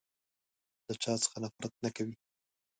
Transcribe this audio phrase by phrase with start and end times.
[0.87, 2.15] له چا څخه نفرت نه کوی.